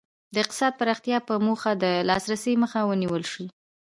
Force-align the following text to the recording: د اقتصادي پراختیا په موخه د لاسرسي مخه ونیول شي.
د 0.33 0.35
اقتصادي 0.43 0.77
پراختیا 0.79 1.17
په 1.27 1.33
موخه 1.45 1.71
د 1.83 1.85
لاسرسي 2.09 2.53
مخه 2.63 2.79
ونیول 2.89 3.23
شي. 3.31 3.45